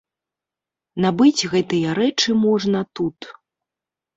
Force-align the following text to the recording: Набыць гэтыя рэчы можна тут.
Набыць 1.03 1.47
гэтыя 1.51 1.93
рэчы 1.99 2.29
можна 2.47 2.79
тут. 3.01 3.17